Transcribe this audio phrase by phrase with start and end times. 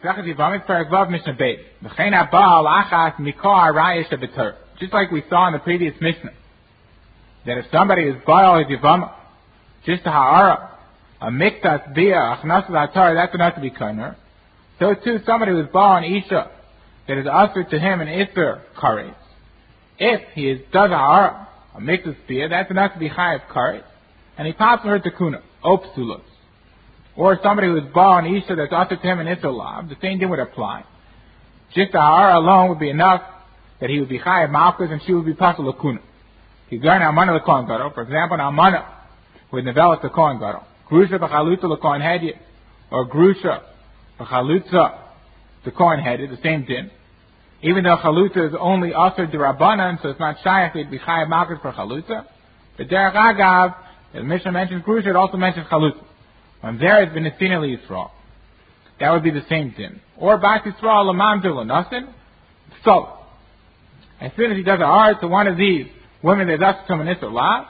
[0.00, 0.16] Just
[4.92, 6.30] like we saw in the previous Mishnah,
[7.46, 9.12] that if somebody is baal his Yevamot,
[9.84, 10.70] just a ha'ara,
[11.20, 14.14] a miktas bia, achnasas atar, that's enough to be kainer.
[14.78, 16.48] So too, somebody who is baal an isha,
[17.08, 19.16] that is usher to him an isser kares.
[19.98, 23.82] If he is does a ha'ara, a miktas bia, that's enough to be chayav kares.
[24.36, 26.22] And he pops her to kuna, opsulos.
[27.18, 30.38] Or somebody who is baal an isha that's usher to him the same thing would
[30.38, 30.84] apply.
[31.74, 33.22] Just a ha'ara alone would be enough
[33.80, 35.98] that he would be chayav malchus and she would be pasul lakuna.
[36.70, 37.90] He's going to amana the kohen gadol.
[37.90, 38.86] For example, an amana
[39.52, 40.62] would develop the kohen gadol.
[40.88, 42.38] Grusha b'chalutza l'kohen hedyet,
[42.92, 43.62] or grusha
[44.20, 45.00] b'chalutza
[45.64, 46.88] the kohen hedyet, the same din.
[47.62, 51.58] Even though chalutza is only usher derabanan, so it's not shaykh, it'd be chayav malchus
[51.62, 52.26] for chalutza.
[52.76, 53.74] But derech agav,
[54.14, 56.04] the Mishnah mentions grusha, it also mentions chalutza.
[56.60, 58.10] When there has been a sin Yisrael,
[59.00, 60.00] that would be the same din.
[60.16, 62.08] Or bas Yisrael lamam nothing.
[62.84, 63.10] So,
[64.20, 65.86] as soon as he does a heart to one of these
[66.22, 67.66] women that does come in law,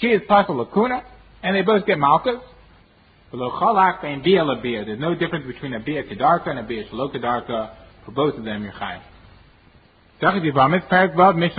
[0.00, 1.02] she is pasul lakuna,
[1.42, 2.40] and they both get malchus.
[3.32, 7.74] There's no difference between a bia kedarka and a bia shalo kedarka.
[8.04, 8.70] For both of them,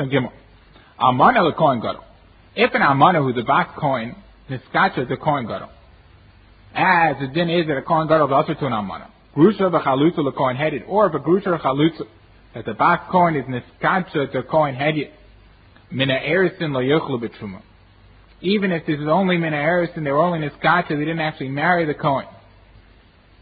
[0.10, 0.32] Gimel.
[1.00, 2.04] Amana lekohen gadol.
[2.56, 4.16] If an amana who's a bas Kohen,
[4.50, 5.70] niskacha the kohen gadol.
[6.84, 9.10] As the din is that a kohen gadol is also to an amana.
[9.34, 12.06] Grusha v'chalutza lekohen hedyet, or if a grusha or chalutza
[12.54, 15.12] that the bas coin is niskacha to Kohen hedyet.
[15.92, 17.62] Mina erisin lo yochlu betruma.
[18.42, 21.86] Even if this is only mina erisin, they were only niskacha, they didn't actually marry
[21.86, 22.26] the coin.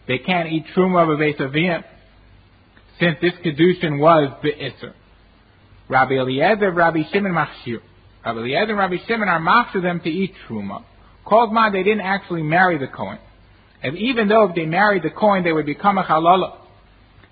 [0.08, 1.84] They can't eat truma of a vesaviyim,
[3.00, 4.94] since this kedushin was be'isr.
[5.90, 7.80] Rabbi Eliezer, Rabbi Shimon machshir.
[8.24, 10.84] Rabbi Eliezer and Rabbi Shimon are machshir them to eat truma.
[11.26, 13.18] Called ma, they didn't actually marry the coin.
[13.84, 16.58] And even though if they married the coin, they would become a halala.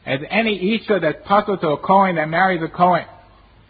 [0.06, 3.06] As any isha that's puzzle to a coin that marries a coin,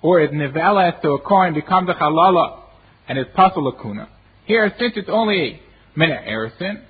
[0.02, 2.62] or is nivelas to a coin becomes a halala
[3.08, 4.08] and is puzzle kuna.
[4.46, 5.60] Here, since it's only
[5.96, 6.82] a minute erison,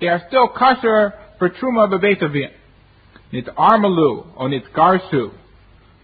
[0.00, 2.50] they are still kosher for truma bebetavim.
[3.32, 5.32] Nit armalu or nit garshu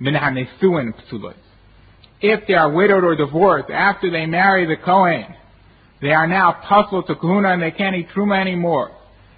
[0.00, 1.34] min hanesuin psulos.
[2.20, 5.26] If they are widowed or divorced after they marry the Kohen,
[6.00, 8.92] they are now puzzled to kahuna and they can't eat truma anymore,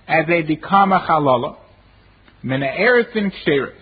[0.08, 1.56] as they become a halala.
[2.42, 3.74] Mina erisin ksheris.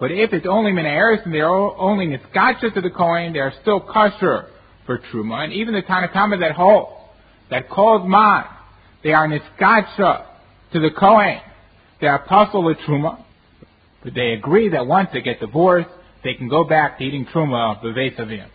[0.00, 3.52] But if it's only mina erisin, they are only niskacha to the Kohen, they are
[3.62, 4.48] still kosher
[4.86, 5.44] for truma.
[5.44, 6.90] And even the Tanna Kamma that holds,
[7.50, 8.44] that calls man,
[9.04, 10.26] they are niskacha
[10.72, 11.40] to the Kohen.
[12.00, 13.22] They are puzzled with truma.
[14.02, 15.88] But they agree that once they get divorced,
[16.24, 18.48] they can go back to eating truma of the Vesavim.